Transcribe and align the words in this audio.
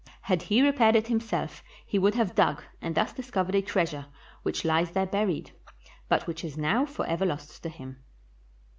Had 0.21 0.41
he 0.41 0.63
repaired 0.63 0.95
it 0.95 1.05
himself 1.09 1.63
he 1.85 1.99
would 1.99 2.15
have 2.15 2.33
dug, 2.33 2.63
and 2.81 2.95
thus 2.95 3.13
discovered 3.13 3.53
a 3.53 3.61
treasure 3.61 4.07
which 4.41 4.65
Ues 4.65 4.89
there 4.89 5.05
buried, 5.05 5.51
but 6.09 6.25
which 6.25 6.43
is 6.43 6.57
now 6.57 6.87
forever 6.87 7.23
lost 7.27 7.61
to 7.61 7.69
him. 7.69 8.01